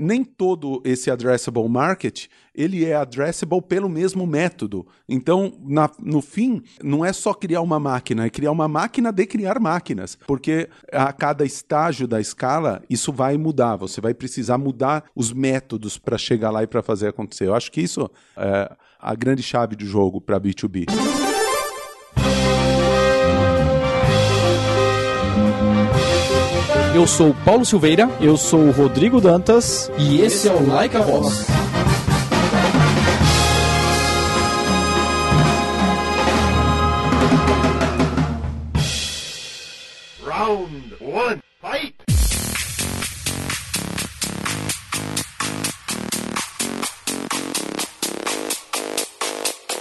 [0.00, 4.86] nem todo esse addressable market ele é addressable pelo mesmo método.
[5.08, 9.26] Então, na, no fim, não é só criar uma máquina, é criar uma máquina de
[9.26, 13.76] criar máquinas, porque a cada estágio da escala isso vai mudar.
[13.76, 17.46] Você vai precisar mudar os métodos para chegar lá e para fazer acontecer.
[17.46, 20.86] Eu acho que isso é a grande chave do jogo para B2B.
[26.92, 28.10] Eu sou Paulo Silveira.
[28.20, 29.90] Eu sou o Rodrigo Dantas.
[29.96, 31.46] E esse é o Like a Voz.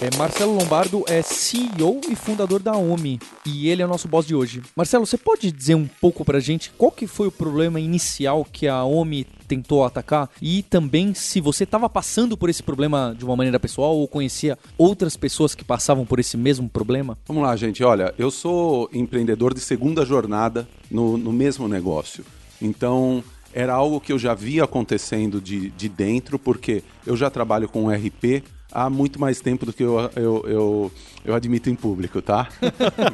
[0.10, 4.26] É, Marcelo Lombardo é CEO e fundador da OMI e ele é o nosso boss
[4.26, 4.62] de hoje.
[4.76, 8.68] Marcelo, você pode dizer um pouco pra gente qual que foi o problema inicial que
[8.68, 13.36] a OMI tentou atacar e também se você estava passando por esse problema de uma
[13.36, 17.18] maneira pessoal ou conhecia outras pessoas que passavam por esse mesmo problema?
[17.28, 17.84] Vamos lá, gente.
[17.84, 22.26] Olha, eu sou empreendedor de segunda jornada no, no mesmo negócio.
[22.62, 23.24] Então,
[23.54, 27.90] era algo que eu já via acontecendo de, de dentro, porque eu já trabalho com
[27.90, 30.92] RP há muito mais tempo do que eu, eu, eu,
[31.26, 32.48] eu admito em público, tá?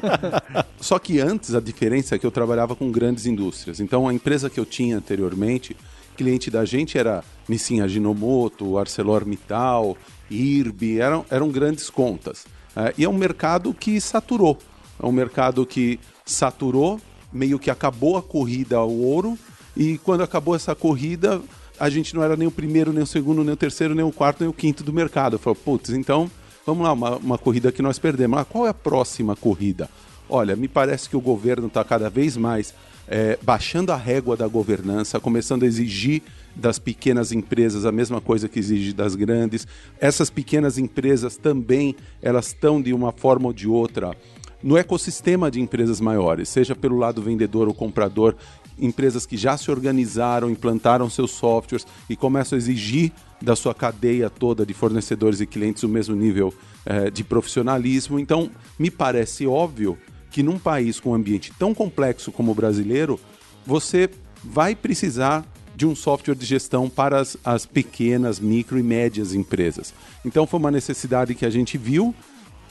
[0.80, 3.80] Só que antes a diferença é que eu trabalhava com grandes indústrias.
[3.80, 5.76] Então a empresa que eu tinha anteriormente,
[6.16, 9.98] cliente da gente era Nissin Ajinomoto, ArcelorMittal,
[10.30, 12.46] IRB, eram, eram grandes contas.
[12.76, 14.58] É, e é um mercado que saturou.
[15.02, 17.00] É um mercado que saturou,
[17.32, 19.38] meio que acabou a corrida ao ouro,
[19.76, 21.42] e quando acabou essa corrida,
[21.80, 24.12] a gente não era nem o primeiro, nem o segundo, nem o terceiro, nem o
[24.12, 25.36] quarto, nem o quinto do mercado.
[25.36, 26.30] Eu falei, putz, então
[26.66, 28.40] vamos lá, uma, uma corrida que nós perdemos.
[28.40, 29.90] Ah, qual é a próxima corrida?
[30.28, 32.74] Olha, me parece que o governo está cada vez mais
[33.08, 36.24] é, baixando a régua da governança, começando a exigir
[36.56, 39.68] das pequenas empresas a mesma coisa que exige das grandes.
[40.00, 44.16] Essas pequenas empresas também elas estão de uma forma ou de outra
[44.64, 48.36] no ecossistema de empresas maiores, seja pelo lado vendedor ou comprador,
[48.80, 53.12] empresas que já se organizaram, implantaram seus softwares e começam a exigir
[53.42, 56.54] da sua cadeia toda de fornecedores e clientes o mesmo nível
[56.86, 58.20] eh, de profissionalismo.
[58.20, 59.98] Então, me parece óbvio
[60.32, 63.20] que num país com um ambiente tão complexo como o brasileiro,
[63.66, 64.10] você
[64.44, 65.46] vai precisar
[65.76, 69.94] de um software de gestão para as, as pequenas, micro e médias empresas.
[70.24, 72.16] Então, foi uma necessidade que a gente viu,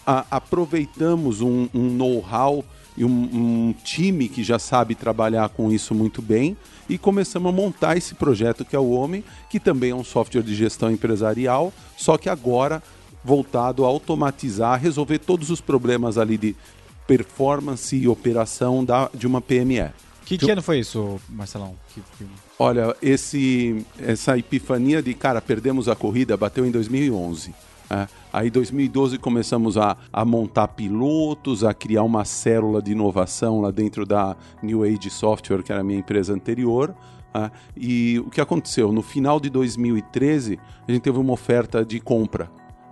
[0.06, 2.64] a, aproveitamos um, um know-how
[2.96, 6.56] e um, um, time que já sabe trabalhar com isso muito bem
[6.88, 10.42] e começamos a montar esse projeto que é o Homem, que também é um software
[10.42, 12.82] de gestão empresarial, só que agora
[13.24, 16.54] voltado a automatizar, resolver todos os problemas ali de
[17.06, 19.90] performance e operação da, de uma PME.
[20.24, 21.74] Que, que ano foi isso, Marcelão?
[21.92, 22.26] Que, que...
[22.58, 27.54] Olha, esse, essa epifania de, cara, perdemos a corrida, bateu em 2011.
[27.90, 28.08] É.
[28.34, 33.70] Aí, em 2012, começamos a, a montar pilotos, a criar uma célula de inovação lá
[33.70, 36.92] dentro da New Age Software, que era a minha empresa anterior.
[37.32, 37.48] É.
[37.76, 38.90] E o que aconteceu?
[38.90, 40.58] No final de 2013,
[40.88, 42.50] a gente teve uma oferta de compra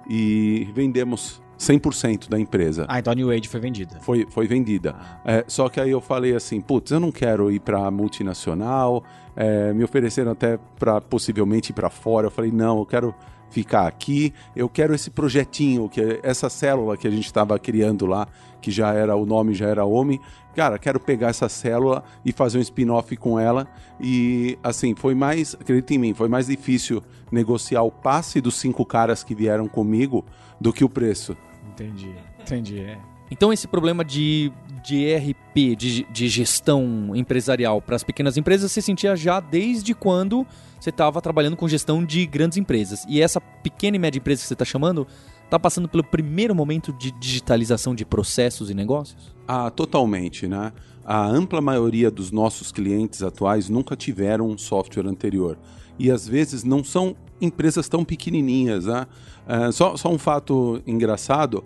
[0.08, 2.86] e vendemos 100% da empresa.
[2.88, 3.98] Ah, então a New Age foi vendida.
[4.00, 4.94] Foi, foi vendida.
[5.24, 9.02] É, só que aí eu falei assim, putz, eu não quero ir para multinacional.
[9.34, 12.28] É, me ofereceram até para possivelmente ir para fora.
[12.28, 13.12] Eu falei, não, eu quero
[13.52, 14.32] ficar aqui.
[14.56, 18.26] Eu quero esse projetinho, que é essa célula que a gente estava criando lá,
[18.60, 20.18] que já era o nome, já era Homem.
[20.56, 23.68] Cara, quero pegar essa célula e fazer um spin-off com ela.
[24.00, 28.84] E assim, foi mais, acredita em mim, foi mais difícil negociar o passe dos cinco
[28.84, 30.24] caras que vieram comigo
[30.60, 31.36] do que o preço.
[31.72, 32.80] Entendi, entendi.
[32.80, 32.98] É.
[33.30, 34.52] Então esse problema de,
[34.84, 40.46] de ERP, de, de gestão empresarial para as pequenas empresas, você sentia já desde quando
[40.82, 43.04] você estava trabalhando com gestão de grandes empresas.
[43.08, 45.06] E essa pequena e média empresa que você está chamando
[45.44, 49.34] está passando pelo primeiro momento de digitalização de processos e negócios?
[49.46, 50.72] Ah, totalmente, né?
[51.04, 55.56] A ampla maioria dos nossos clientes atuais nunca tiveram um software anterior.
[55.98, 59.06] E às vezes não são empresas tão pequenininhas, né?
[59.46, 61.62] É, só, só um fato engraçado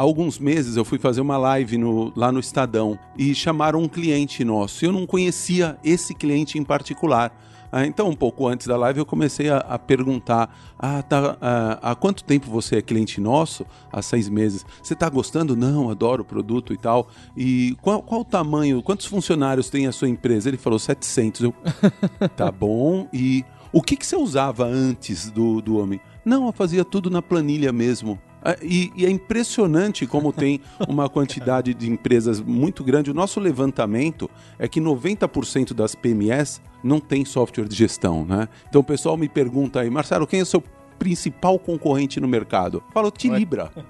[0.00, 3.88] há alguns meses eu fui fazer uma live no, lá no Estadão e chamaram um
[3.88, 4.82] cliente nosso.
[4.84, 7.36] Eu não conhecia esse cliente em particular.
[7.72, 11.78] Ah, então, um pouco antes da live, eu comecei a, a perguntar: ah, tá, ah,
[11.82, 13.66] há quanto tempo você é cliente nosso?
[13.92, 14.64] Há seis meses.
[14.82, 15.56] Você está gostando?
[15.56, 17.08] Não, adoro o produto e tal.
[17.36, 18.82] E qual, qual o tamanho?
[18.82, 20.48] Quantos funcionários tem a sua empresa?
[20.48, 21.42] Ele falou: 700.
[21.42, 21.54] Eu,
[22.36, 23.08] tá bom.
[23.12, 26.00] E o que, que você usava antes do, do homem?
[26.24, 28.18] Não, eu fazia tudo na planilha mesmo.
[28.42, 33.10] Ah, E, e é impressionante como tem uma quantidade de empresas muito grande.
[33.10, 38.48] O nosso levantamento é que 90% das PMS não tem software de gestão, né?
[38.68, 40.62] Então o pessoal me pergunta aí, Marcelo, quem é o seu
[41.00, 42.82] principal concorrente no mercado?
[42.86, 43.72] Eu falo, Tilibra.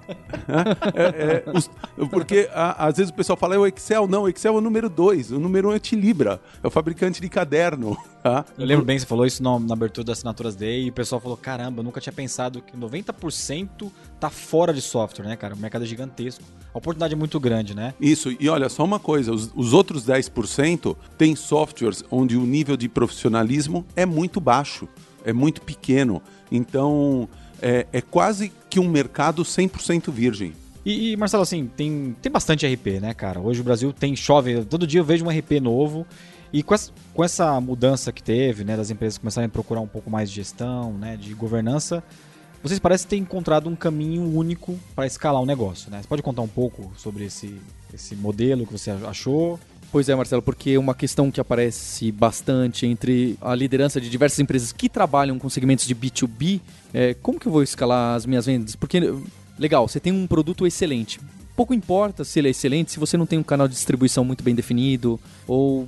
[0.95, 1.69] É, é, os-
[2.09, 4.07] porque a- às vezes o pessoal fala, é o Excel.
[4.07, 5.31] Não, o Excel é o número 2.
[5.31, 6.41] O número 1 um é Tilibra.
[6.63, 7.95] É o fabricante de caderno.
[8.21, 8.45] Tá?
[8.55, 11.19] Eu lembro bem você falou isso na, na abertura das Assinaturas Day e o pessoal
[11.19, 15.55] falou: caramba, eu nunca tinha pensado que 90% tá fora de software, né, cara?
[15.55, 16.43] O mercado é gigantesco.
[16.71, 17.95] A oportunidade é muito grande, né?
[17.99, 22.77] Isso, e olha, só uma coisa: os, os outros 10% têm softwares onde o nível
[22.77, 24.87] de profissionalismo é muito baixo,
[25.25, 26.21] é muito pequeno.
[26.51, 27.27] Então,
[27.61, 30.53] é, é quase que um mercado 100% virgem.
[30.85, 33.39] E, e, Marcelo, assim, tem, tem bastante RP, né, cara?
[33.39, 36.05] Hoje o Brasil tem chove, todo dia eu vejo um RP novo.
[36.53, 39.87] E com essa, com essa mudança que teve, né, das empresas começarem a procurar um
[39.87, 42.03] pouco mais de gestão, né, de governança,
[42.61, 46.01] vocês parecem ter encontrado um caminho único para escalar o negócio, né?
[46.01, 47.59] Você pode contar um pouco sobre esse,
[47.91, 49.59] esse modelo que você achou?
[49.91, 54.71] Pois é, Marcelo, porque uma questão que aparece bastante entre a liderança de diversas empresas
[54.71, 56.61] que trabalham com segmentos de B2B
[56.93, 58.73] é como que eu vou escalar as minhas vendas?
[58.73, 59.01] Porque,
[59.59, 61.19] legal, você tem um produto excelente.
[61.57, 64.45] Pouco importa se ele é excelente se você não tem um canal de distribuição muito
[64.45, 65.85] bem definido ou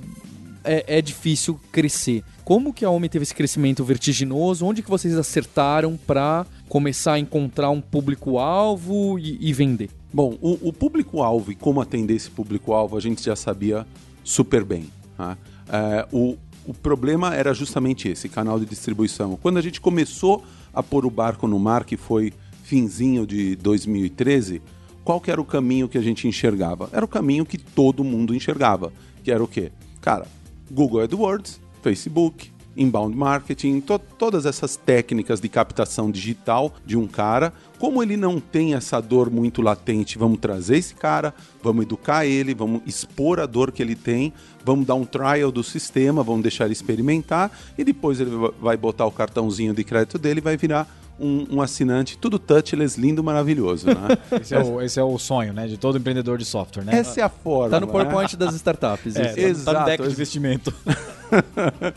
[0.62, 2.22] é, é difícil crescer.
[2.44, 4.66] Como que a Homem teve esse crescimento vertiginoso?
[4.66, 9.88] Onde que vocês acertaram para começar a encontrar um público-alvo e, e vender?
[10.14, 13.84] Bom, o, o público-alvo e como atender esse público-alvo a gente já sabia
[14.22, 14.88] super bem.
[15.16, 15.36] tá?
[15.68, 19.36] É, o, o problema era justamente esse, canal de distribuição.
[19.36, 22.32] Quando a gente começou a pôr o barco no mar, que foi
[22.62, 24.62] finzinho de 2013,
[25.02, 26.88] qual que era o caminho que a gente enxergava?
[26.92, 28.92] Era o caminho que todo mundo enxergava,
[29.24, 29.72] que era o quê?
[30.00, 30.28] Cara,
[30.70, 37.52] Google AdWords, Facebook, inbound marketing, to- todas essas técnicas de captação digital de um cara.
[37.78, 42.54] Como ele não tem essa dor muito latente, vamos trazer esse cara, vamos educar ele,
[42.54, 44.32] vamos expor a dor que ele tem,
[44.64, 48.76] vamos dar um trial do sistema, vamos deixar ele experimentar e depois ele va- vai
[48.76, 50.88] botar o cartãozinho de crédito dele e vai virar
[51.18, 53.86] um, um assinante tudo touchless, lindo, maravilhoso.
[53.86, 53.94] Né?
[54.40, 56.96] Esse é, o, esse é o sonho, né, de todo empreendedor de software, né?
[56.96, 57.70] Essa é a forma.
[57.70, 57.92] Tá no né?
[57.92, 59.16] PowerPoint das startups.
[59.16, 59.64] É, isso.
[59.64, 60.74] tá no- tá no deck de investimento.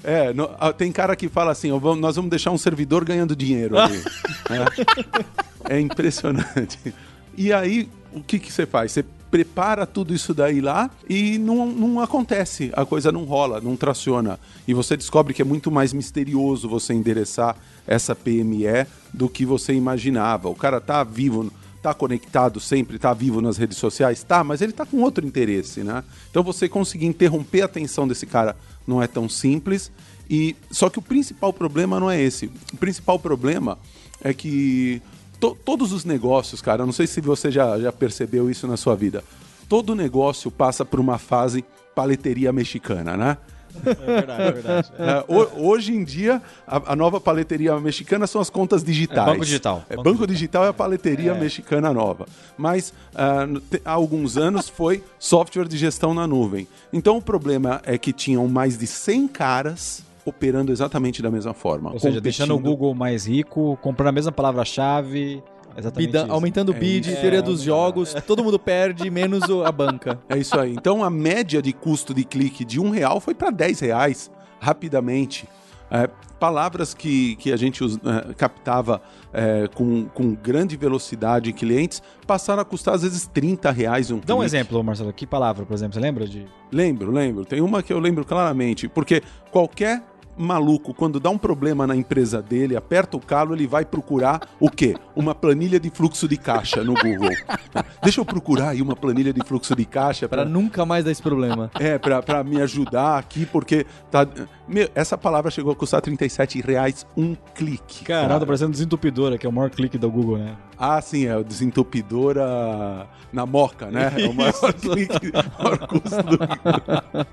[0.04, 3.06] É, no- ah, tem cara que fala assim, ó, vamos- nós vamos deixar um servidor
[3.06, 4.02] ganhando dinheiro ali.
[5.69, 5.75] é.
[5.75, 6.94] É impressionante.
[7.38, 8.94] E aí, o que, que você faz?
[8.94, 13.76] Você prepara tudo isso daí lá e não, não acontece, a coisa não rola, não
[13.76, 14.40] traciona.
[14.68, 19.74] E você descobre que é muito mais misterioso você endereçar essa PME do que você
[19.74, 20.50] imaginava.
[20.50, 21.52] O cara tá vivo,
[21.82, 25.84] tá conectado sempre, tá vivo nas redes sociais, tá, mas ele tá com outro interesse,
[25.84, 26.04] né?
[26.30, 29.92] Então você conseguir interromper a atenção desse cara não é tão simples.
[30.30, 32.52] E só que o principal problema não é esse.
[32.74, 33.78] O principal problema
[34.22, 35.02] é que
[35.39, 38.78] to- todos os negócios, cara, eu não sei se você já, já percebeu isso na
[38.78, 39.24] sua vida.
[39.69, 41.63] Todo negócio passa por uma fase
[41.95, 43.38] paleteria mexicana, né?
[43.86, 44.92] É verdade, é verdade.
[44.98, 49.28] É, ho- hoje em dia, a, a nova paleteria mexicana são as contas digitais.
[49.28, 49.84] É, banco digital.
[49.89, 52.25] É, Banco banco, digital é a paleteria mexicana nova.
[52.57, 52.92] Mas
[53.69, 56.68] te- há alguns anos foi software de gestão na nuvem.
[56.92, 61.92] Então o problema é que tinham mais de 100 caras operando exatamente da mesma forma.
[61.94, 62.60] Ou seja, deixando o.
[62.60, 65.44] Google mais rico, comprando a mesma palavra-chave.
[65.78, 70.20] Exatamente Bida- aumentando o bid, teoria dos jogos, todo mundo perde, menos a banca.
[70.28, 70.74] É isso aí.
[70.74, 75.48] Então a média de custo de clique de um real foi para 10 reais rapidamente.
[75.90, 81.54] É, palavras que, que a gente us- é, captava é, com, com grande velocidade em
[81.54, 85.14] clientes passaram a custar às vezes 30 reais um Dá um exemplo, Marcelo.
[85.14, 85.94] Que palavra, por exemplo?
[85.94, 86.46] Você lembra de.
[86.72, 87.46] Lembro, lembro.
[87.46, 88.90] Tem uma que eu lembro claramente.
[88.90, 90.04] Porque qualquer
[90.38, 94.70] maluco, quando dá um problema na empresa dele, aperta o calo, ele vai procurar o
[94.70, 94.96] quê?
[95.16, 97.36] Uma planilha de fluxo de caixa no Google.
[98.04, 101.12] Deixa eu procurar aí uma planilha de fluxo de caixa Pra para nunca mais dar
[101.12, 101.72] esse problema.
[101.80, 104.28] é, pra, pra me ajudar aqui, porque tá,
[104.68, 108.06] meu, essa palavra chegou a custar 37 reais um clique.
[108.06, 110.56] Caramba, tá parecendo desentupidora, que é o maior clique do Google, né?
[110.78, 114.14] Ah, sim, é o desentupidora na moca, né?
[114.18, 116.38] É o maior clique, maior custo do...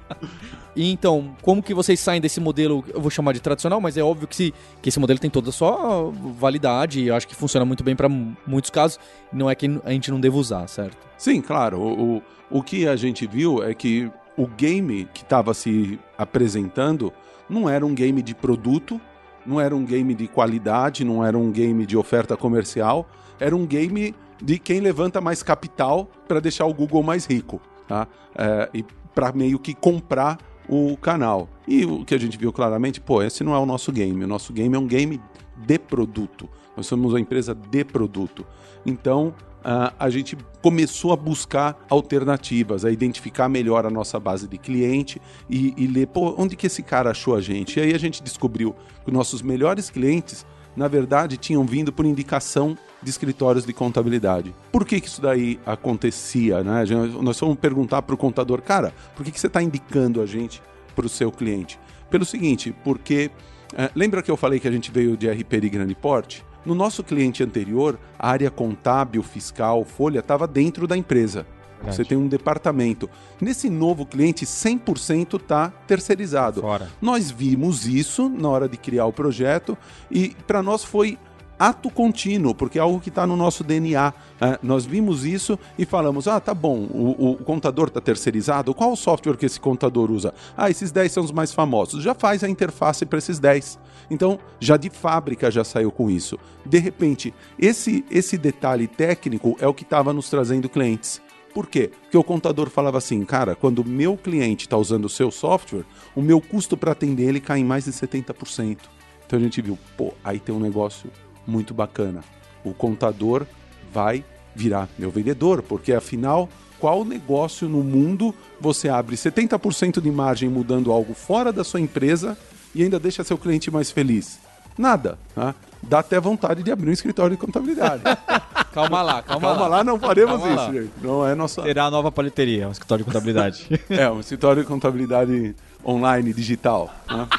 [0.76, 4.02] E então, como que vocês saem desse modelo, eu vou chamar de tradicional, mas é
[4.02, 7.34] óbvio que, se, que esse modelo tem toda a sua validade e eu acho que
[7.34, 8.98] funciona muito bem para muitos casos,
[9.32, 10.96] não é que a gente não deva usar, certo?
[11.18, 11.78] Sim, claro.
[11.78, 17.12] O, o, o que a gente viu é que o game que estava se apresentando
[17.48, 19.00] não era um game de produto,
[19.46, 23.06] não era um game de qualidade, não era um game de oferta comercial,
[23.38, 28.06] era um game de quem levanta mais capital para deixar o Google mais rico, tá?
[28.36, 28.84] É, e
[29.14, 31.48] para meio que comprar o canal.
[31.66, 34.24] E o que a gente viu claramente, pô, esse não é o nosso game.
[34.24, 35.20] O nosso game é um game
[35.56, 36.48] de produto.
[36.76, 38.44] Nós somos uma empresa de produto.
[38.84, 44.58] Então, uh, a gente começou a buscar alternativas, a identificar melhor a nossa base de
[44.58, 47.78] cliente e, e ler, pô, onde que esse cara achou a gente?
[47.78, 50.44] E aí a gente descobriu que os nossos melhores clientes,
[50.76, 54.54] na verdade, tinham vindo por indicação de escritórios de contabilidade.
[54.72, 56.62] Por que, que isso daí acontecia?
[56.62, 56.84] Né?
[57.20, 60.62] Nós fomos perguntar para o contador, cara, por que, que você está indicando a gente
[60.96, 61.78] para o seu cliente?
[62.10, 63.30] Pelo seguinte, porque
[63.76, 66.44] é, lembra que eu falei que a gente veio de RP de grande porte?
[66.64, 71.46] No nosso cliente anterior, a área contábil, fiscal, folha estava dentro da empresa.
[71.84, 71.96] Verdade.
[71.96, 73.08] Você tem um departamento.
[73.40, 76.62] Nesse novo cliente, 100% está terceirizado.
[76.62, 76.88] Fora.
[77.00, 79.76] Nós vimos isso na hora de criar o projeto
[80.10, 81.18] e para nós foi
[81.58, 84.12] ato contínuo, porque é algo que está no nosso DNA.
[84.40, 88.74] É, nós vimos isso e falamos: ah, tá bom, o, o contador está terceirizado.
[88.74, 90.34] Qual o software que esse contador usa?
[90.56, 92.02] Ah, esses 10 são os mais famosos.
[92.02, 93.78] Já faz a interface para esses 10.
[94.10, 96.38] Então, já de fábrica já saiu com isso.
[96.66, 101.22] De repente, esse, esse detalhe técnico é o que estava nos trazendo clientes.
[101.54, 101.92] Por quê?
[102.02, 105.84] Porque o contador falava assim, cara, quando o meu cliente está usando o seu software,
[106.14, 108.78] o meu custo para atender ele cai em mais de 70%.
[109.24, 111.08] Então a gente viu, pô, aí tem um negócio
[111.46, 112.24] muito bacana.
[112.64, 113.46] O contador
[113.92, 116.48] vai virar meu vendedor, porque afinal,
[116.80, 122.36] qual negócio no mundo você abre 70% de margem mudando algo fora da sua empresa
[122.74, 124.40] e ainda deixa seu cliente mais feliz?
[124.76, 125.18] Nada.
[125.34, 125.54] Tá?
[125.82, 128.02] Dá até vontade de abrir um escritório de contabilidade.
[128.72, 129.68] calma lá, calma, calma lá.
[129.68, 129.84] lá.
[129.84, 130.72] não faremos calma isso, lá.
[130.72, 130.92] gente.
[131.02, 131.62] Não é nossa.
[131.62, 133.68] Terá a nova paleteria, um escritório de contabilidade.
[133.90, 135.54] é, um escritório de contabilidade
[135.84, 136.92] online, digital.
[137.08, 137.28] Né?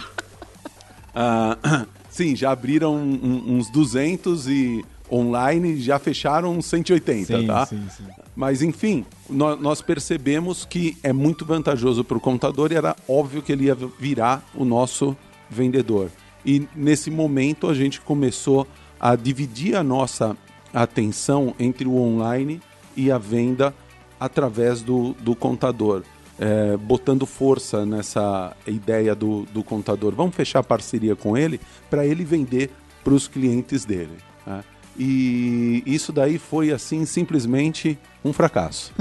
[1.17, 1.57] Ah,
[2.15, 7.65] Sim, já abriram uns 200 e online já fecharam uns 180, sim, tá?
[7.65, 8.05] Sim, sim.
[8.33, 13.41] Mas enfim, nós, nós percebemos que é muito vantajoso para o contador e era óbvio
[13.41, 15.13] que ele ia virar o nosso
[15.49, 16.09] vendedor.
[16.45, 18.67] E nesse momento a gente começou
[18.99, 20.37] a dividir a nossa
[20.73, 22.61] atenção entre o online
[22.95, 23.73] e a venda
[24.19, 26.03] através do, do contador
[26.39, 30.13] é, botando força nessa ideia do, do contador.
[30.13, 31.59] Vamos fechar parceria com ele
[31.89, 32.71] para ele vender
[33.03, 34.17] para os clientes dele.
[34.45, 34.63] Né?
[34.97, 38.91] E isso daí foi assim simplesmente um fracasso.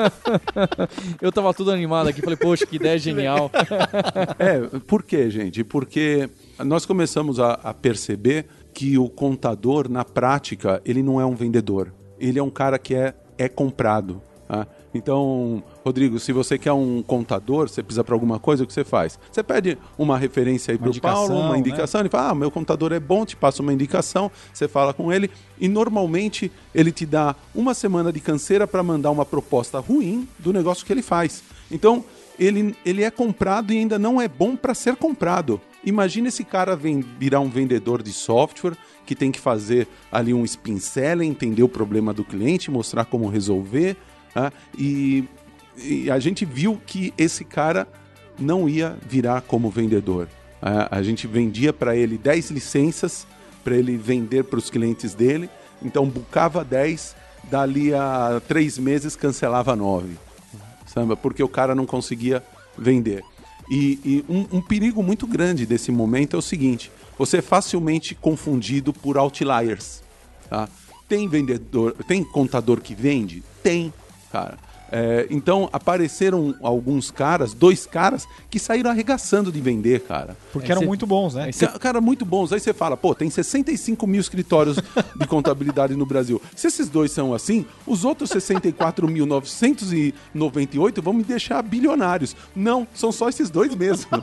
[1.20, 3.50] Eu tava tudo animado aqui, falei, poxa, que ideia genial.
[4.38, 5.64] é, por quê, gente?
[5.64, 11.34] Porque nós começamos a, a perceber que o contador, na prática, ele não é um
[11.34, 11.92] vendedor.
[12.20, 14.20] Ele é um cara que é, é comprado.
[14.46, 14.66] Tá?
[14.92, 18.84] Então, Rodrigo, se você quer um contador, você precisa para alguma coisa, o que você
[18.84, 19.18] faz?
[19.30, 22.02] Você pede uma referência aí para o Paulo, uma indicação, né?
[22.02, 25.30] ele fala, ah, meu contador é bom, te passa uma indicação, você fala com ele
[25.60, 30.52] e normalmente ele te dá uma semana de canseira para mandar uma proposta ruim do
[30.52, 31.42] negócio que ele faz.
[31.70, 32.04] Então,
[32.38, 35.60] ele, ele é comprado e ainda não é bom para ser comprado.
[35.84, 38.76] Imagina esse cara virar um vendedor de software
[39.06, 43.28] que tem que fazer ali um spin selling, entender o problema do cliente, mostrar como
[43.28, 43.96] resolver,
[44.38, 44.52] Tá?
[44.78, 45.24] E,
[45.76, 47.88] e, a gente viu que esse cara
[48.38, 50.28] não ia virar como vendedor.
[50.62, 53.26] A, a gente vendia para ele 10 licenças
[53.64, 55.50] para ele vender para os clientes dele,
[55.82, 57.16] então bucava 10,
[57.50, 60.16] dali a três meses cancelava 9,
[60.86, 61.16] sabe?
[61.16, 62.40] porque o cara não conseguia
[62.78, 63.24] vender.
[63.68, 68.14] E, e um, um, perigo muito grande desse momento é o seguinte: você é facilmente
[68.14, 70.00] confundido por outliers.
[70.48, 70.68] Tá?
[71.08, 73.42] Tem vendedor, tem contador que vende?
[73.62, 73.92] Tem
[74.30, 74.58] cara.
[74.90, 80.34] É, então apareceram alguns caras, dois caras, que saíram arregaçando de vender, cara.
[80.52, 81.52] Porque eram muito bons, né?
[81.52, 81.66] Cê...
[81.78, 82.50] Cara, muito bons.
[82.52, 86.40] Aí você fala, pô, tem 65 mil escritórios de contabilidade no Brasil.
[86.56, 92.34] Se esses dois são assim, os outros 64.998 vão me deixar bilionários.
[92.56, 94.08] Não, são só esses dois mesmo.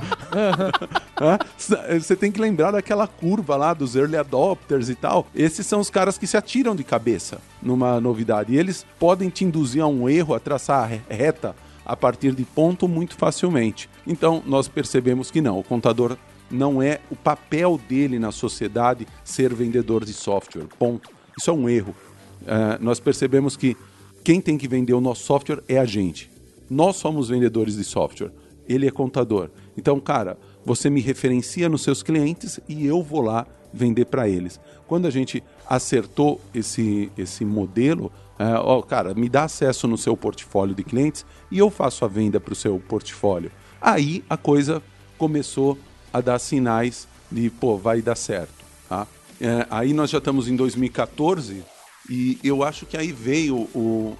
[2.00, 5.28] Você tem que lembrar daquela curva lá dos early adopters e tal.
[5.36, 8.54] Esses são os caras que se atiram de cabeça numa novidade.
[8.54, 12.88] E eles podem te induzir a um erro atrás traçar reta a partir de ponto
[12.88, 13.90] muito facilmente.
[14.08, 16.18] Então, nós percebemos que não, o contador
[16.50, 20.66] não é o papel dele na sociedade ser vendedor de software.
[20.80, 21.10] Ponto.
[21.38, 21.96] Isso é um erro.
[22.44, 23.76] Uh, nós percebemos que
[24.24, 26.32] quem tem que vender o nosso software é a gente.
[26.70, 28.32] Nós somos vendedores de software.
[28.68, 29.50] Ele é contador.
[29.78, 33.46] Então, cara, você me referencia nos seus clientes e eu vou lá
[33.76, 34.60] vender para eles.
[34.88, 40.16] Quando a gente acertou esse, esse modelo, é, ó, cara, me dá acesso no seu
[40.16, 43.52] portfólio de clientes e eu faço a venda para o seu portfólio.
[43.82, 44.82] Aí a coisa
[45.18, 45.78] começou
[46.14, 48.54] a dar sinais de, pô, vai dar certo.
[48.88, 49.06] Tá?
[49.40, 51.64] É, aí nós já estamos em 2014
[52.10, 54.16] e eu acho que aí veio o,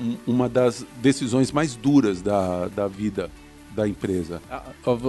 [0.00, 3.30] um, uma das decisões mais duras da, da vida
[3.74, 4.40] da empresa.
[4.50, 4.62] Ah,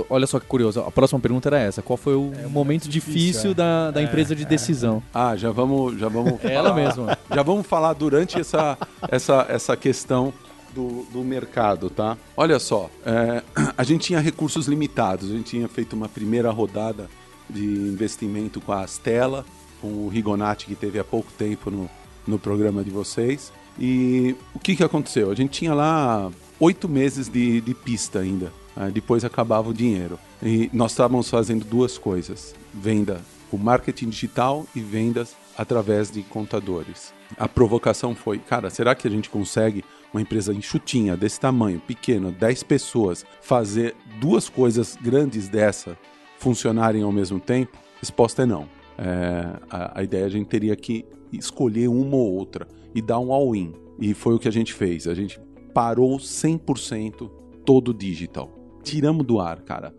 [0.10, 0.80] Olha só que curioso.
[0.82, 1.82] A próxima pergunta era essa.
[1.82, 3.54] Qual foi o momento difícil, difícil, é.
[3.54, 5.02] da, da empresa de decisão?
[5.14, 7.18] Ah, já vamos, já vamos Ela falar- mesma.
[7.34, 8.78] Já vamos falar durante essa,
[9.10, 10.34] essa, essa questão
[10.74, 12.18] do, do mercado, tá?
[12.36, 13.42] Olha só, é,
[13.78, 15.30] a gente tinha recursos limitados.
[15.30, 17.08] A gente tinha feito uma primeira rodada
[17.50, 19.46] de investimento com a Astela,
[19.82, 21.90] com o Rigonati, que teve há pouco tempo no,
[22.28, 23.54] no programa de vocês.
[23.80, 25.30] E o que, que aconteceu?
[25.32, 28.52] A gente tinha lá oito meses de, de pista ainda.
[28.76, 28.92] né?
[28.94, 30.20] depois acabava o dinheiro.
[30.42, 37.14] E nós estávamos fazendo duas coisas: venda com marketing digital e vendas através de contadores.
[37.38, 39.84] A provocação foi, cara, será que a gente consegue
[40.14, 45.98] uma empresa enxutinha, desse tamanho, pequeno, 10 pessoas, fazer duas coisas grandes dessa
[46.38, 47.78] funcionarem ao mesmo tempo?
[48.00, 48.68] Resposta é não.
[48.98, 53.32] É, a, a ideia a gente teria que escolher uma ou outra e dar um
[53.32, 53.74] all-in.
[54.00, 55.08] E foi o que a gente fez.
[55.08, 55.40] A gente
[55.76, 57.30] parou 100%
[57.66, 58.50] todo o digital.
[58.82, 59.94] Tiramos do ar, cara.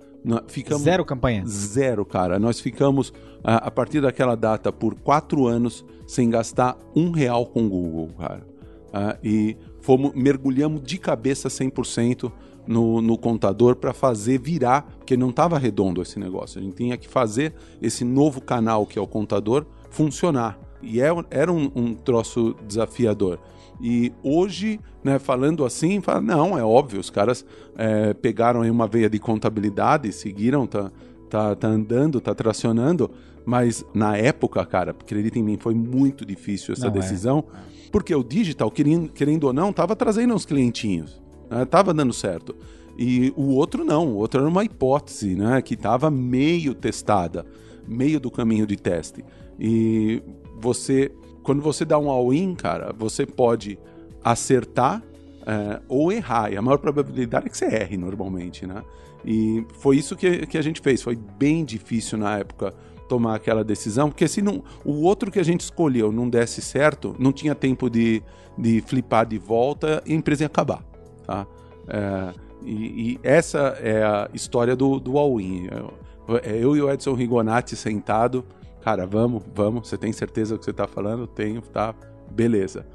[0.48, 1.44] Ficamos Zero campanha.
[1.46, 2.38] Zero, cara.
[2.38, 3.12] Nós ficamos,
[3.44, 8.08] a, a partir daquela data, por quatro anos sem gastar um real com o Google,
[8.18, 8.46] cara.
[8.90, 12.32] Ah, e fomos, mergulhamos de cabeça 100%
[12.66, 16.58] no, no contador para fazer virar, porque não estava redondo esse negócio.
[16.58, 17.52] A gente tinha que fazer
[17.82, 20.58] esse novo canal, que é o contador, funcionar.
[20.82, 23.38] E é, era um, um troço desafiador.
[23.80, 27.44] E hoje, né, falando assim, fala, não, é óbvio, os caras
[27.76, 30.90] é, pegaram aí uma veia de contabilidade, seguiram, tá,
[31.28, 33.10] tá, tá andando, tá tracionando,
[33.44, 36.98] mas na época, cara, acredita em mim, foi muito difícil essa Não, é.
[37.00, 37.44] decisão,
[37.92, 42.56] porque o digital, querendo, querendo ou não, tava trazendo uns clientinhos, né, tava dando certo.
[42.98, 47.44] E o outro não, o outro era uma hipótese, né, que tava meio testada,
[47.86, 49.22] meio do caminho de teste.
[49.60, 50.22] E
[50.58, 51.12] você,
[51.46, 53.78] quando você dá um all-in, cara, você pode
[54.24, 55.00] acertar
[55.46, 56.52] é, ou errar.
[56.52, 58.82] E a maior probabilidade é que você erre normalmente, né?
[59.24, 61.00] E foi isso que, que a gente fez.
[61.00, 62.74] Foi bem difícil na época
[63.08, 67.14] tomar aquela decisão, porque se não, o outro que a gente escolheu não desse certo,
[67.16, 68.20] não tinha tempo de,
[68.58, 70.82] de flipar de volta e a empresa ia acabar,
[71.24, 71.46] tá?
[71.86, 72.32] É,
[72.64, 75.68] e, e essa é a história do, do all-in.
[75.70, 78.44] Eu, eu e o Edson Rigonati sentado,
[78.86, 81.26] cara, vamos, vamos, você tem certeza do que você tá falando?
[81.26, 81.92] Tenho, tá,
[82.30, 82.86] beleza.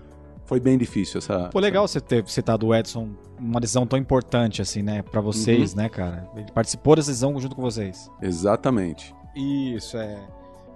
[0.45, 1.49] Foi bem difícil essa...
[1.49, 5.75] Pô, legal você ter citado o Edson uma decisão tão importante assim, né, Pra vocês,
[5.75, 6.29] né, cara?
[6.33, 8.09] Ele participou dessa decisão junto com vocês.
[8.21, 9.13] Exatamente.
[9.35, 10.17] Isso, é.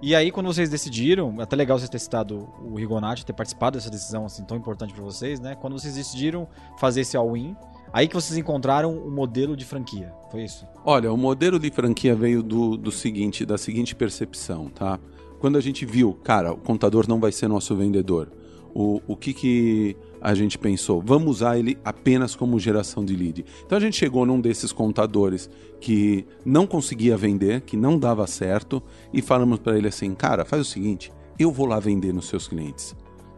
[0.02, 3.88] E aí, quando vocês decidiram, até legal vocês ter citado o Rigonati, ter participado dessa
[3.88, 5.54] decisão assim tão importante pra vocês, né?
[5.54, 7.56] Quando vocês decidiram fazer esse all-in,
[7.96, 10.12] aí que vocês encontraram o modelo de franquia.
[10.30, 10.66] Foi isso?
[10.84, 15.00] Olha, o modelo de franquia veio do, do seguinte, da seguinte percepção, tá?
[15.38, 18.30] Quando a gente viu, cara, o contador não vai ser nosso vendedor.
[18.74, 21.00] O, o que que a gente pensou?
[21.00, 23.46] Vamos usar ele apenas como geração de lead.
[23.64, 25.48] Então a gente chegou num desses contadores
[25.80, 30.60] que não conseguia vender, que não dava certo, e falamos para ele assim, cara, faz
[30.60, 32.94] o seguinte, eu vou lá vender nos seus clientes.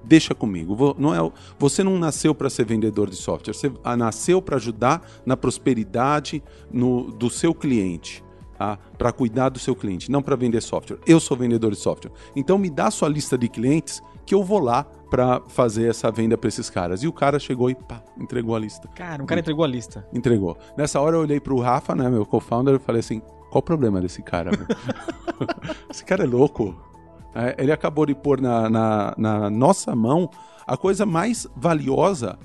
[0.09, 0.97] Deixa comigo.
[0.99, 3.53] Não é, o- você não nasceu para ser vendedor de software.
[3.53, 6.43] Você ah, nasceu para ajudar na prosperidade
[6.73, 8.25] no- do seu cliente.
[8.57, 8.77] Tá?
[8.97, 10.99] Para cuidar do seu cliente, não para vender software.
[11.07, 12.11] Eu sou vendedor de software.
[12.35, 16.37] Então me dá sua lista de clientes que eu vou lá para fazer essa venda
[16.37, 17.03] para esses caras.
[17.05, 18.89] E o cara chegou e pá, entregou a lista.
[18.97, 20.05] Cara, um cara entregou a lista.
[20.13, 20.59] Entregou.
[20.77, 24.01] Nessa hora eu olhei pro Rafa, né, meu co-founder, e falei assim: qual o problema
[24.01, 24.51] desse cara?
[25.89, 26.75] Esse cara é louco.
[27.39, 30.29] É, ele acabou de pôr na, na, na nossa mão
[30.67, 32.37] a coisa mais valiosa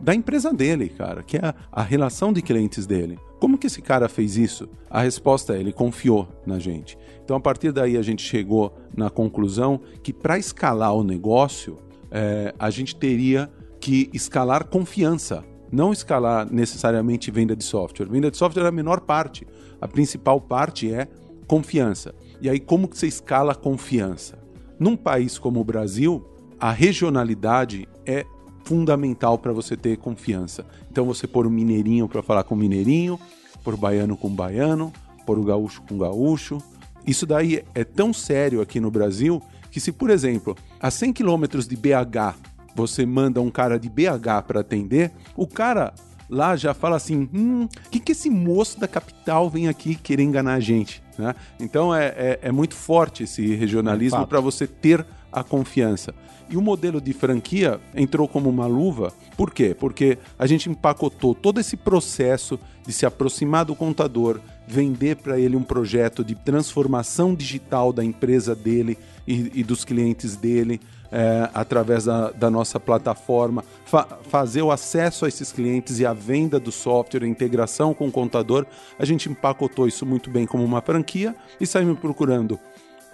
[0.00, 3.18] da empresa dele, cara, que é a, a relação de clientes dele.
[3.38, 4.66] Como que esse cara fez isso?
[4.88, 6.96] A resposta é: ele confiou na gente.
[7.22, 11.76] Então, a partir daí, a gente chegou na conclusão que para escalar o negócio,
[12.10, 18.06] é, a gente teria que escalar confiança, não escalar necessariamente venda de software.
[18.06, 19.46] Venda de software é a menor parte.
[19.78, 21.06] A principal parte é
[21.46, 22.14] confiança.
[22.40, 24.38] E aí, como que você escala a confiança?
[24.78, 26.24] Num país como o Brasil,
[26.58, 28.24] a regionalidade é
[28.64, 30.66] fundamental para você ter confiança.
[30.90, 33.18] Então, você pôr o mineirinho para falar com o mineirinho,
[33.64, 34.92] pôr o baiano com o baiano,
[35.26, 36.58] pôr o gaúcho com o gaúcho.
[37.06, 41.66] Isso daí é tão sério aqui no Brasil que se, por exemplo, a 100 quilômetros
[41.66, 42.36] de BH
[42.74, 45.92] você manda um cara de BH para atender, o cara
[46.30, 50.22] lá já fala assim: hum, o que, que esse moço da capital vem aqui querer
[50.22, 51.02] enganar a gente?
[51.18, 51.34] Né?
[51.58, 56.14] Então é, é, é muito forte esse regionalismo para você ter a confiança.
[56.48, 59.76] E o modelo de franquia entrou como uma luva, por quê?
[59.78, 65.56] Porque a gente empacotou todo esse processo de se aproximar do contador, vender para ele
[65.56, 72.04] um projeto de transformação digital da empresa dele e, e dos clientes dele, é, através
[72.04, 76.70] da, da, nossa plataforma, fa fazer o acesso a esses clientes e a venda do
[76.70, 78.66] software, a integração com o contador.
[78.98, 82.58] A gente empacotou isso muito bem como uma franquia e saímos procurando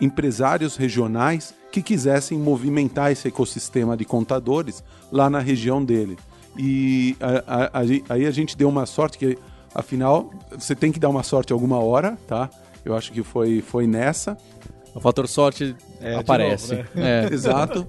[0.00, 6.18] empresários regionais que quisessem movimentar esse ecossistema de contadores lá na região dele.
[6.56, 9.38] E a, a, a, aí a gente deu uma sorte que,
[9.74, 12.48] afinal, você tem que dar uma sorte alguma hora, tá?
[12.84, 14.36] Eu acho que foi, foi nessa.
[14.94, 16.76] O fator sorte é, aparece.
[16.76, 17.24] Novo, né?
[17.24, 17.28] é.
[17.34, 17.86] Exato.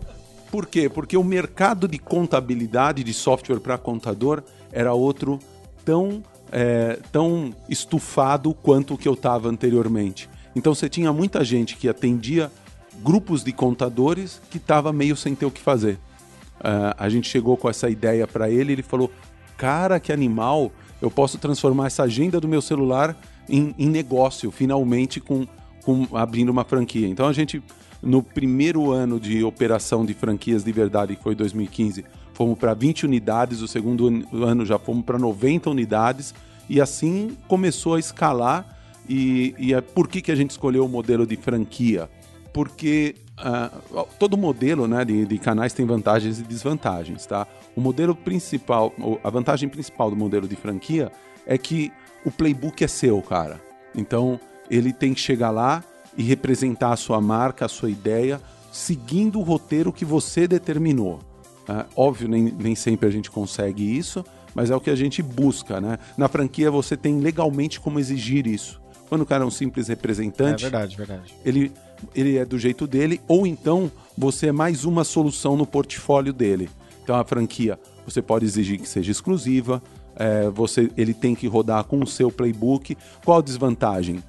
[0.52, 0.90] Por quê?
[0.90, 4.42] Porque o mercado de contabilidade de software para contador
[4.72, 5.40] era outro
[5.84, 10.30] tão, é, tão estufado quanto o que eu estava anteriormente.
[10.56, 12.52] Então você tinha muita gente que atendia
[13.04, 16.00] grupos de contadores que estava meio sem ter o que fazer.
[16.56, 19.12] Uh, a gente chegou com essa ideia para ele, ele falou:
[19.58, 20.72] Cara, que animal!
[21.02, 23.16] Eu posso transformar essa agenda do meu celular
[23.50, 25.46] em, em negócio, finalmente, com,
[25.86, 27.08] com abrindo uma franquia.
[27.08, 27.62] Então a gente,
[28.02, 33.06] no primeiro ano de operação de franquias de verdade, que foi 2015, fomos para 20
[33.06, 34.08] unidades, o segundo
[34.44, 36.34] ano já fomos para 90 unidades,
[36.68, 38.76] e assim começou a escalar
[39.08, 42.10] e, e é por que, que a gente escolheu o modelo de franquia?
[42.52, 47.46] Porque uh, todo modelo né, de, de, canais tem vantagens e desvantagens, tá?
[47.76, 48.92] O modelo principal,
[49.24, 51.12] a vantagem principal do modelo de franquia
[51.46, 51.92] é que
[52.26, 53.62] o playbook é seu, cara.
[53.94, 55.84] Então, ele tem que chegar lá
[56.18, 61.20] e representar a sua marca, a sua ideia, seguindo o roteiro que você determinou.
[61.68, 64.24] Uh, óbvio, nem, nem sempre a gente consegue isso,
[64.54, 65.98] mas é o que a gente busca, né?
[66.18, 68.82] Na franquia você tem legalmente como exigir isso.
[69.10, 70.66] Quando o cara é um simples representante.
[70.66, 71.36] É verdade, verdade.
[71.44, 71.72] Ele,
[72.14, 76.70] ele é do jeito dele, ou então você é mais uma solução no portfólio dele.
[77.04, 79.82] Então a franquia você pode exigir que seja exclusiva,
[80.16, 82.98] é, você, ele tem que rodar com o seu playbook.
[83.24, 84.24] Qual a desvantagem?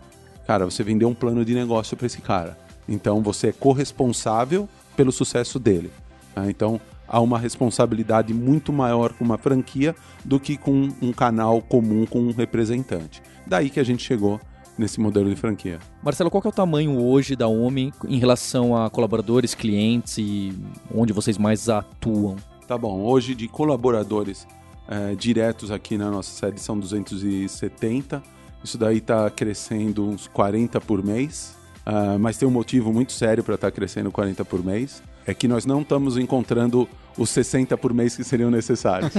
[0.46, 2.56] Cara, você vendeu um plano de negócio para esse cara.
[2.88, 5.90] Então você é corresponsável pelo sucesso dele.
[6.34, 6.48] Tá?
[6.48, 12.06] Então há uma responsabilidade muito maior com uma franquia do que com um canal comum
[12.06, 13.22] com um representante.
[13.46, 14.40] Daí que a gente chegou
[14.78, 15.78] nesse modelo de franquia.
[16.02, 20.52] Marcelo, qual é o tamanho hoje da OMI em relação a colaboradores, clientes e
[20.94, 22.36] onde vocês mais atuam?
[22.68, 24.46] Tá bom, hoje de colaboradores
[24.88, 28.22] é, diretos aqui na nossa sede são 270.
[28.66, 31.54] Isso daí está crescendo uns 40 por mês,
[31.86, 35.00] uh, mas tem um motivo muito sério para estar tá crescendo 40 por mês.
[35.24, 39.12] É que nós não estamos encontrando os 60 por mês que seriam necessários.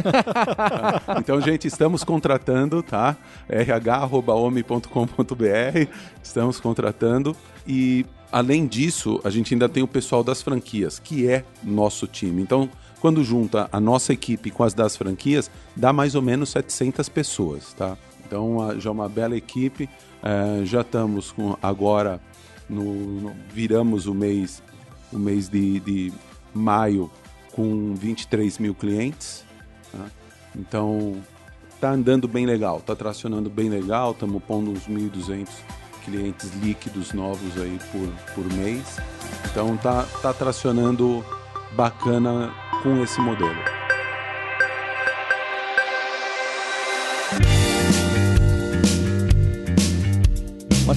[1.18, 3.16] então, gente, estamos contratando, tá?
[3.48, 4.92] rh.ome.com.br,
[6.22, 7.34] estamos contratando.
[7.66, 12.42] E, além disso, a gente ainda tem o pessoal das franquias, que é nosso time.
[12.42, 17.08] Então, quando junta a nossa equipe com as das franquias, dá mais ou menos 700
[17.08, 17.96] pessoas, tá?
[18.28, 19.90] Então, já é uma bela equipe.
[20.22, 22.20] É, já estamos com, agora,
[22.70, 24.62] no, no, viramos o mês,
[25.12, 26.14] o mês de, de
[26.54, 27.10] maio
[27.54, 29.46] com 23 mil clientes.
[29.92, 30.06] Tá?
[30.56, 31.16] Então,
[31.80, 35.48] tá andando bem legal, tá tracionando bem legal, estamos pondo uns 1.200
[36.04, 38.98] clientes líquidos novos aí por, por mês.
[39.50, 41.24] Então, tá, tá tracionando
[41.74, 43.77] bacana com esse modelo.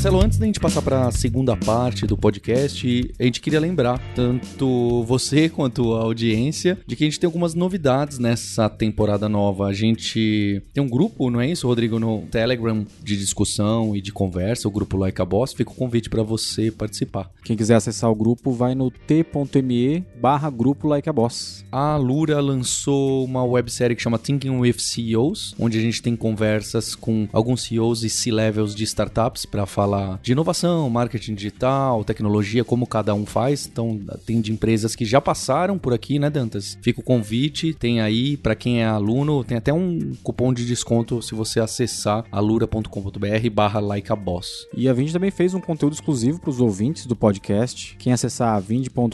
[0.01, 4.01] Marcelo, antes da gente passar para a segunda parte do podcast, a gente queria lembrar,
[4.15, 9.67] tanto você quanto a audiência, de que a gente tem algumas novidades nessa temporada nova.
[9.67, 14.11] A gente tem um grupo, não é isso, Rodrigo, no Telegram de discussão e de
[14.11, 15.53] conversa, o grupo Like a Boss.
[15.53, 17.31] Fica o convite para você participar.
[17.45, 21.63] Quem quiser acessar o grupo, vai no t.me barra grupo Like a Boss.
[21.71, 26.95] A Lura lançou uma websérie que chama Thinking with CEOs, onde a gente tem conversas
[26.95, 32.65] com alguns CEOs e C-levels de startups para falar falar de inovação, marketing digital, tecnologia,
[32.65, 33.69] como cada um faz.
[33.71, 36.79] Então, tem de empresas que já passaram por aqui, né, Dantas?
[36.81, 41.21] Fica o convite, tem aí para quem é aluno, tem até um cupom de desconto
[41.21, 44.69] se você acessar alura.com.br barra likeaboss.
[44.77, 47.97] E a Vind também fez um conteúdo exclusivo para os ouvintes do podcast.
[47.99, 49.11] Quem acessar vind.com.br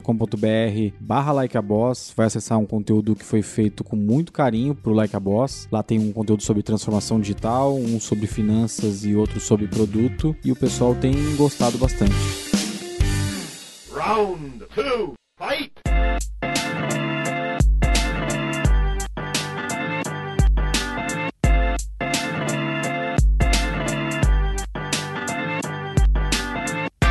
[1.00, 5.20] barra likeaboss vai acessar um conteúdo que foi feito com muito carinho pro Like a
[5.20, 5.68] Boss.
[5.72, 10.36] Lá tem um conteúdo sobre transformação digital, um sobre finanças e outro sobre produto.
[10.44, 12.12] E o o pessoal tem gostado bastante.
[13.94, 15.72] Round 2, fight!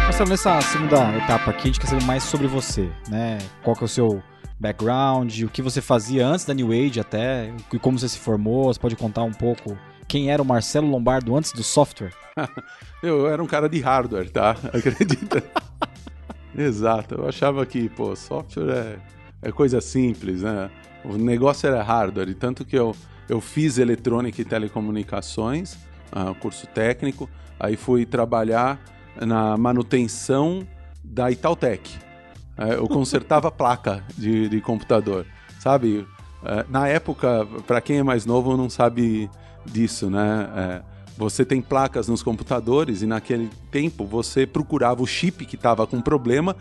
[0.04, 3.38] Marcelo, nessa segunda etapa aqui, a gente quer saber mais sobre você, né?
[3.64, 4.22] Qual que é o seu
[4.60, 8.66] background, o que você fazia antes da New Age até, e como você se formou,
[8.66, 12.14] você pode contar um pouco quem era o Marcelo Lombardo antes do software?
[13.02, 14.56] eu era um cara de hardware, tá?
[14.74, 15.44] Acredita?
[16.58, 17.16] Exato.
[17.16, 20.70] Eu achava que, pô, software é, é coisa simples, né?
[21.04, 22.96] O negócio era hardware, e tanto que eu,
[23.30, 25.76] eu fiz eletrônica e telecomunicações,
[26.12, 28.80] uh, curso técnico, aí fui trabalhar
[29.22, 30.68] na manutenção
[31.04, 31.98] da Itautec.
[32.58, 35.28] Uh, eu consertava placa de, de computador,
[35.60, 36.00] sabe?
[36.42, 39.30] Uh, na época, para quem é mais novo não sabe
[39.66, 40.50] disso, né?
[40.56, 40.82] É,
[41.18, 46.02] você tem placas nos computadores e naquele tempo você procurava o chip que estava com
[46.02, 46.56] problema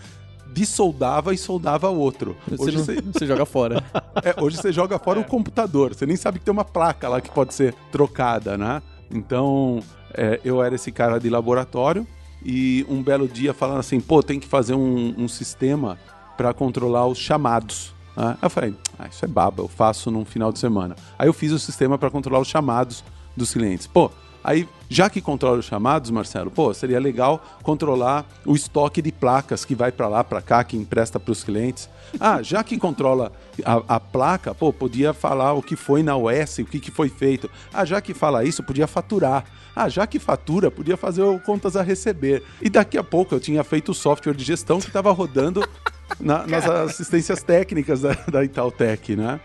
[0.55, 2.37] dissoldava e soldava outro.
[2.59, 3.83] Hoje você, você joga fora.
[4.23, 5.23] É, hoje você joga fora é.
[5.23, 5.93] o computador.
[5.93, 8.81] Você nem sabe que tem uma placa lá que pode ser trocada, né?
[9.11, 9.83] Então,
[10.15, 12.07] é, eu era esse cara de laboratório
[12.43, 15.99] e um belo dia falando assim, pô, tem que fazer um, um sistema
[16.37, 17.94] para controlar os chamados.
[18.17, 18.37] Né?
[18.41, 20.97] Eu falei, ah, isso é baba, eu faço num final de semana.
[21.19, 23.05] Aí eu fiz o sistema para controlar os chamados
[23.37, 23.87] dos clientes.
[23.87, 24.11] Pô,
[24.45, 29.65] Aí, já que controla os chamados, Marcelo, pô, seria legal controlar o estoque de placas
[29.65, 31.89] que vai para lá, para cá, que empresta para os clientes.
[32.21, 33.33] Ah, já que controla
[33.65, 37.09] a, a, placa, pô, podia falar o que foi na OS, o que, que foi
[37.09, 37.51] feito.
[37.73, 39.47] Ah, já que fala isso, podia faturar.
[39.75, 42.43] Ah, já que fatura, podia fazer o contas a receber.
[42.61, 45.67] E daqui a pouco eu tinha feito o software de gestão que estava rodando
[46.21, 49.41] na, nas assistências técnicas da, da Itautec, né?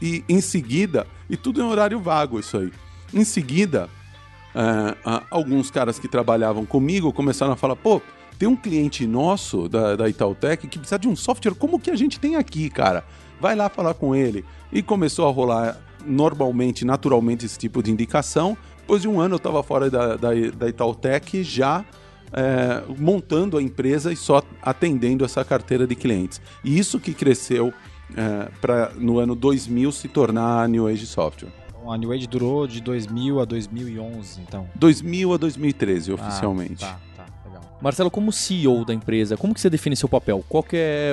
[0.00, 2.72] E em seguida, e tudo em horário vago isso aí.
[3.12, 3.88] Em seguida,
[4.54, 8.00] uh, alguns caras que trabalhavam comigo começaram a falar, pô,
[8.38, 11.96] tem um cliente nosso da, da Itautec que precisa de um software como que a
[11.96, 13.04] gente tem aqui, cara.
[13.40, 14.44] Vai lá falar com ele.
[14.72, 18.56] E começou a rolar normalmente, naturalmente, esse tipo de indicação.
[18.78, 21.84] Depois de um ano eu estava fora da, da, da Itautec já
[22.32, 26.40] é, montando a empresa e só atendendo essa carteira de clientes.
[26.62, 27.72] E isso que cresceu
[28.14, 32.66] é, para no ano 2000 se tornar a New Age Software a New Age durou
[32.66, 34.68] de 2000 a 2011, então.
[34.74, 36.84] 2000 a 2013, oficialmente.
[36.84, 37.78] Ah, tá, tá, legal.
[37.80, 40.44] Marcelo, como CEO da empresa, como que você define seu papel?
[40.48, 41.12] Qual que é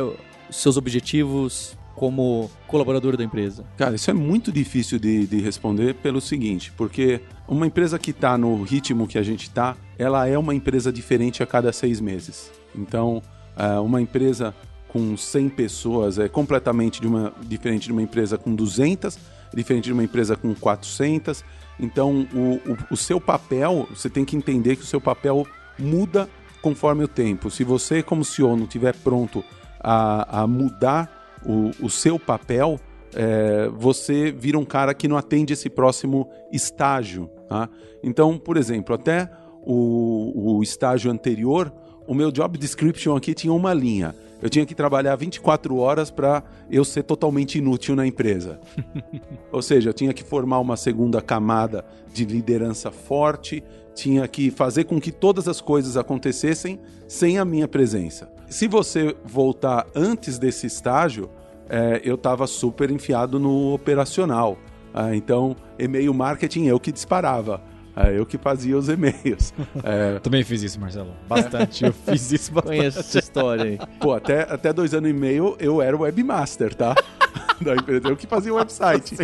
[0.49, 3.65] os seus objetivos como colaborador da empresa?
[3.77, 8.37] Cara, isso é muito difícil de, de responder pelo seguinte, porque uma empresa que está
[8.37, 12.51] no ritmo que a gente está, ela é uma empresa diferente a cada seis meses.
[12.75, 13.21] Então,
[13.55, 14.53] é, uma empresa
[14.87, 19.17] com 100 pessoas é completamente de uma, diferente de uma empresa com 200
[19.55, 21.43] diferente de uma empresa com 400.
[21.79, 25.45] Então, o, o, o seu papel, você tem que entender que o seu papel
[25.77, 26.29] muda
[26.61, 27.51] conforme o tempo.
[27.51, 29.43] Se você, como CEO, não estiver pronto
[29.79, 32.79] a, a mudar o, o, seu papel,
[33.13, 37.29] é, você vira um cara que não atende esse próximo estágio.
[37.49, 37.69] Tá?
[38.01, 39.29] Então, por exemplo, até
[39.61, 41.73] o, o estágio anterior,
[42.07, 46.43] o meu job description aqui tinha uma linha eu tinha que trabalhar 24 horas para
[46.69, 48.59] eu ser totalmente inútil na empresa.
[49.53, 53.63] Ou seja, eu tinha que formar uma segunda camada de liderança forte,
[53.95, 58.29] tinha que fazer com que todas as coisas acontecessem sem a minha presença.
[58.49, 61.29] Se você voltar antes desse estágio,
[61.69, 64.57] é, eu estava super enfiado no operacional.
[64.93, 67.61] Ah, então, e-mail marketing eu que disparava.
[67.95, 69.53] É, eu que fazia os e-mails.
[69.83, 70.19] É...
[70.19, 71.11] Também fiz isso, Marcelo.
[71.27, 71.83] Bastante.
[71.83, 72.77] eu fiz isso bastante.
[72.77, 73.79] Conheço essa história aí.
[73.99, 76.95] Pô, até, até dois anos e meio eu era webmaster, tá?
[77.61, 78.07] da empresa.
[78.07, 79.15] Eu que fazia o website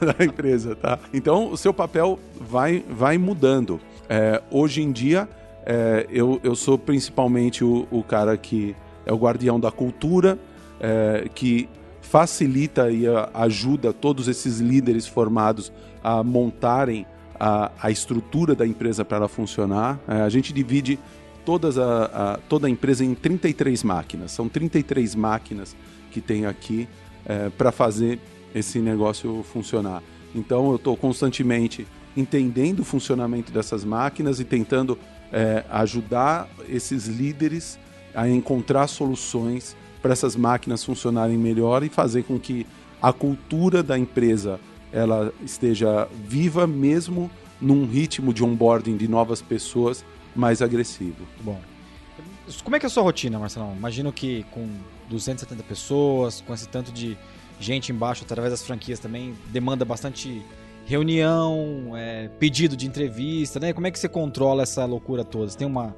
[0.00, 0.98] da empresa, tá?
[1.12, 3.80] Então, o seu papel vai, vai mudando.
[4.08, 5.28] É, hoje em dia,
[5.64, 10.38] é, eu, eu sou principalmente o, o cara que é o guardião da cultura,
[10.80, 11.68] é, que
[12.00, 17.06] facilita e ajuda todos esses líderes formados a montarem
[17.44, 19.98] a, a estrutura da empresa para ela funcionar.
[20.06, 20.96] É, a gente divide
[21.44, 24.30] todas a, a, toda a empresa em 33 máquinas.
[24.30, 25.74] São 33 máquinas
[26.12, 26.88] que tem aqui
[27.26, 28.20] é, para fazer
[28.54, 30.04] esse negócio funcionar.
[30.32, 31.84] Então eu estou constantemente
[32.16, 34.96] entendendo o funcionamento dessas máquinas e tentando
[35.32, 37.76] é, ajudar esses líderes
[38.14, 42.64] a encontrar soluções para essas máquinas funcionarem melhor e fazer com que
[43.00, 44.60] a cultura da empresa
[44.92, 51.26] ela esteja viva mesmo num ritmo de onboarding de novas pessoas mais agressivo.
[51.40, 51.58] Bom.
[52.64, 53.72] Como é que é a sua rotina, Marcelo?
[53.74, 54.68] Imagino que com
[55.08, 57.16] 270 pessoas, com esse tanto de
[57.60, 60.42] gente embaixo através das franquias também, demanda bastante
[60.84, 63.72] reunião, é, pedido de entrevista, né?
[63.72, 65.48] Como é que você controla essa loucura toda?
[65.48, 65.94] Você tem uma,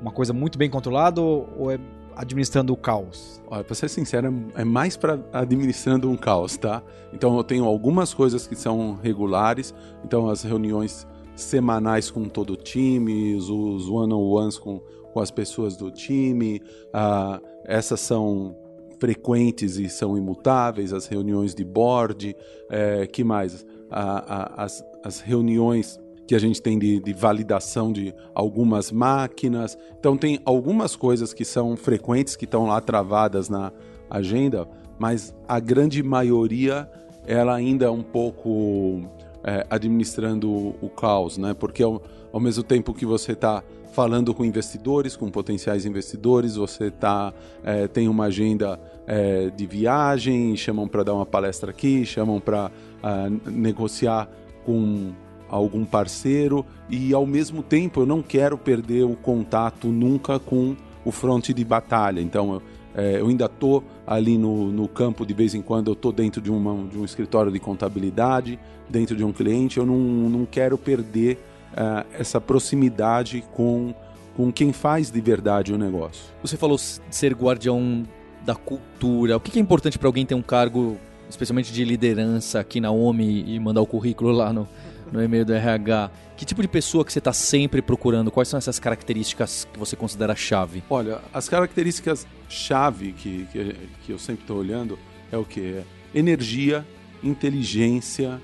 [0.00, 1.78] uma coisa muito bem controlada ou, ou é
[2.20, 3.40] administrando o caos?
[3.46, 6.82] Olha, pra ser sincero, é mais para administrando um caos, tá?
[7.12, 12.56] Então eu tenho algumas coisas que são regulares, então as reuniões semanais com todo o
[12.56, 13.48] time, os
[13.88, 14.80] one-on-ones com,
[15.12, 18.54] com as pessoas do time, uh, essas são
[18.98, 22.36] frequentes e são imutáveis, as reuniões de board,
[22.68, 23.64] é, que mais?
[23.90, 25.98] as, as reuniões
[26.30, 29.76] que a gente tem de, de, validação de algumas máquinas.
[29.98, 33.72] Então tem algumas coisas que são frequentes, que estão lá travadas na
[34.08, 36.88] agenda, mas a grande maioria
[37.26, 39.02] ela ainda é um pouco
[39.42, 40.48] é, administrando
[40.80, 41.52] o caos, né?
[41.52, 42.00] Porque ao,
[42.32, 47.88] ao mesmo tempo que você está falando com investidores, com potenciais investidores, você tá, é,
[47.88, 52.70] tem uma agenda é, de viagem, chamam para dar uma palestra aqui, chamam para
[53.02, 54.30] uh, negociar
[54.64, 55.12] com
[55.50, 61.10] algum parceiro e ao mesmo tempo eu não quero perder o contato nunca com o
[61.10, 62.20] fronte de batalha.
[62.20, 62.62] Então eu,
[62.94, 66.40] é, eu ainda estou ali no, no campo de vez em quando, eu estou dentro
[66.40, 68.58] de, uma, de um escritório de contabilidade,
[68.88, 71.38] dentro de um cliente, eu não, não quero perder
[71.72, 73.94] uh, essa proximidade com,
[74.36, 76.24] com quem faz de verdade o negócio.
[76.42, 78.04] Você falou de ser guardião
[78.44, 79.36] da cultura.
[79.36, 80.96] O que é importante para alguém ter um cargo,
[81.28, 84.66] especialmente de liderança aqui na OMI e mandar o currículo lá no,
[85.12, 86.10] no e-mail do RH?
[86.36, 88.30] Que tipo de pessoa que você está sempre procurando?
[88.30, 90.82] Quais são essas características que você considera chave?
[90.88, 94.98] Olha, as características chave que, que, que eu sempre estou olhando
[95.30, 95.60] é o que?
[95.60, 96.86] É energia,
[97.22, 98.40] inteligência,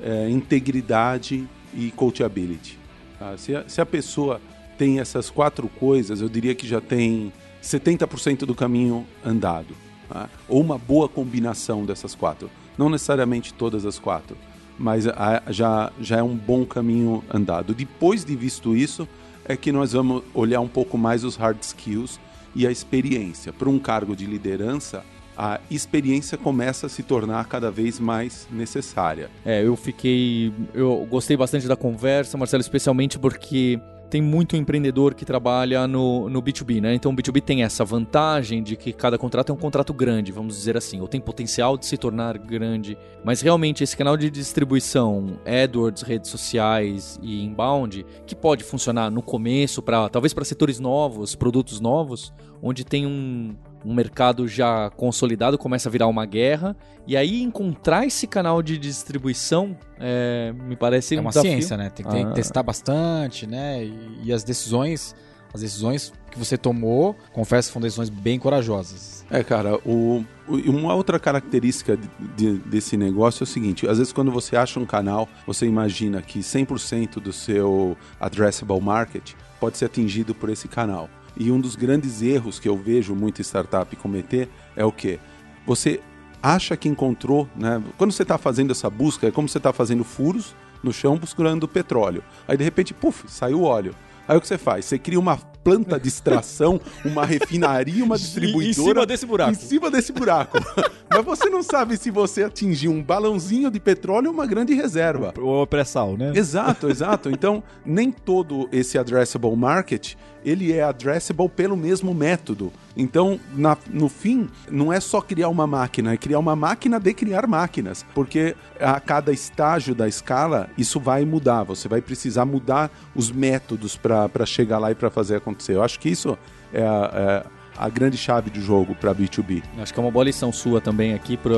[0.00, 2.78] é, integridade e coachability.
[3.18, 3.36] Tá?
[3.36, 4.40] Se, a, se a pessoa
[4.78, 9.74] tem essas quatro coisas, eu diria que já tem 70% do caminho andado.
[10.08, 10.28] Tá?
[10.48, 12.50] Ou uma boa combinação dessas quatro.
[12.78, 14.36] Não necessariamente todas as quatro,
[14.80, 15.04] mas
[15.50, 17.74] já, já é um bom caminho andado.
[17.74, 19.06] Depois de visto isso,
[19.44, 22.18] é que nós vamos olhar um pouco mais os hard skills
[22.56, 23.52] e a experiência.
[23.52, 25.04] Para um cargo de liderança,
[25.36, 29.30] a experiência começa a se tornar cada vez mais necessária.
[29.44, 30.50] É, eu fiquei.
[30.72, 33.78] Eu gostei bastante da conversa, Marcelo, especialmente porque
[34.10, 36.94] tem muito empreendedor que trabalha no, no B2B, né?
[36.94, 40.56] Então o B2B tem essa vantagem de que cada contrato é um contrato grande, vamos
[40.56, 42.98] dizer assim, ou tem potencial de se tornar grande.
[43.24, 49.22] Mas realmente esse canal de distribuição, AdWords, redes sociais e inbound, que pode funcionar no
[49.22, 55.56] começo para talvez para setores novos, produtos novos, onde tem um, um mercado já consolidado
[55.56, 61.16] começa a virar uma guerra e aí encontrar esse canal de distribuição é, me parece
[61.16, 61.50] é uma desafio.
[61.50, 61.90] ciência, né?
[61.90, 62.32] Tem que ah.
[62.32, 63.84] testar bastante, né?
[63.84, 65.14] E, e, as decisões,
[65.52, 69.24] as decisões que você tomou, confesso, foram decisões bem corajosas.
[69.30, 74.12] É, cara, o, uma outra característica de, de, desse negócio é o seguinte: às vezes,
[74.12, 79.86] quando você acha um canal, você imagina que 100% do seu addressable market pode ser
[79.86, 81.08] atingido por esse canal.
[81.36, 85.18] E um dos grandes erros que eu vejo muita startup cometer é o que?
[85.66, 86.00] Você
[86.42, 87.82] acha que encontrou, né?
[87.96, 91.68] Quando você está fazendo essa busca, é como você está fazendo furos no chão buscando
[91.68, 92.22] petróleo.
[92.48, 93.94] Aí de repente, puf, saiu óleo.
[94.26, 94.84] Aí o que você faz?
[94.84, 95.36] Você cria uma
[95.70, 98.68] planta de extração, uma refinaria, uma distribuidora.
[98.70, 99.50] Em cima desse buraco.
[99.52, 100.58] Em cima desse buraco.
[101.08, 105.32] Mas você não sabe se você atingiu um balãozinho de petróleo ou uma grande reserva.
[105.38, 106.32] Ou pré-sal, né?
[106.34, 107.30] Exato, exato.
[107.30, 112.72] Então, nem todo esse addressable market ele é addressable pelo mesmo método.
[112.96, 117.14] Então, na, no fim, não é só criar uma máquina, é criar uma máquina de
[117.14, 121.62] criar máquinas, porque a cada estágio da escala isso vai mudar.
[121.64, 125.59] Você vai precisar mudar os métodos para chegar lá e para fazer acontecer.
[125.68, 126.38] Eu acho que isso
[126.72, 129.62] é a, é a grande chave do jogo para B2B.
[129.78, 131.52] Acho que é uma boa lição sua também aqui para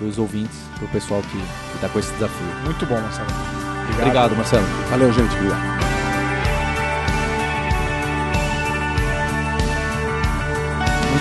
[0.00, 2.46] os ouvintes, para o pessoal que está com esse desafio.
[2.64, 3.28] Muito bom, Marcelo.
[3.28, 4.66] Obrigado, Obrigado Marcelo.
[4.90, 5.34] Valeu, gente.
[5.34, 5.95] Obrigado.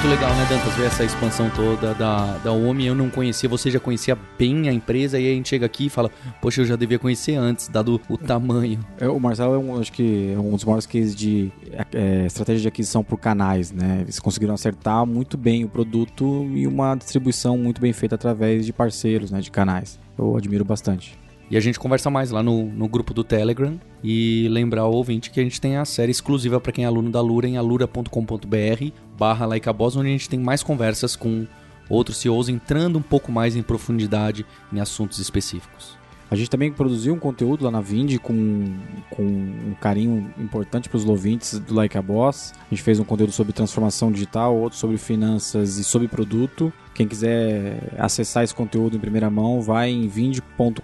[0.06, 2.86] Muito legal, né, Dantas, ver essa expansão toda da, da OMI.
[2.86, 5.88] Eu não conhecia, você já conhecia bem a empresa, e aí a gente chega aqui
[5.88, 8.80] e fala, poxa, eu já devia conhecer antes, dado o tamanho.
[9.00, 11.52] É, o Marcelo é um, acho que é um dos maiores cases de
[11.92, 14.02] é, estratégia de aquisição por canais, né?
[14.02, 18.74] Eles conseguiram acertar muito bem o produto e uma distribuição muito bem feita através de
[18.74, 20.00] parceiros, né, de canais.
[20.18, 21.18] Eu admiro bastante.
[21.50, 23.80] E a gente conversa mais lá no, no grupo do Telegram.
[24.04, 27.10] E lembrar o ouvinte que a gente tem a série exclusiva para quem é aluno
[27.10, 31.48] da Lura em alura.com.br barra Boss, onde a gente tem mais conversas com
[31.90, 35.98] outros CEOs entrando um pouco mais em profundidade em assuntos específicos.
[36.30, 38.74] A gente também produziu um conteúdo lá na Vind com,
[39.10, 42.54] com um carinho importante para os ouvintes do Like a Boss.
[42.60, 46.74] A gente fez um conteúdo sobre transformação digital, outro sobre finanças e sobre produto.
[46.94, 50.80] Quem quiser acessar esse conteúdo em primeira mão, vai em vind.com.br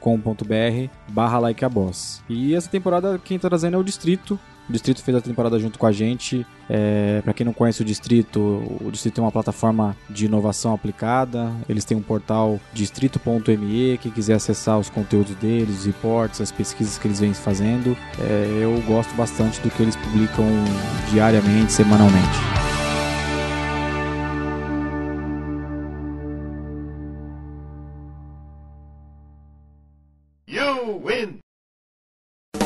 [1.07, 2.21] barra like a boss.
[2.29, 4.39] E essa temporada quem está trazendo é o Distrito,
[4.71, 6.47] o Distrito fez a temporada junto com a gente.
[6.69, 8.39] É, para quem não conhece o Distrito,
[8.81, 11.51] o Distrito é uma plataforma de inovação aplicada.
[11.67, 13.97] Eles têm um portal distrito.me.
[13.97, 18.59] Quem quiser acessar os conteúdos deles, os reports, as pesquisas que eles vêm fazendo, é,
[18.61, 20.45] eu gosto bastante do que eles publicam
[21.11, 22.61] diariamente, semanalmente.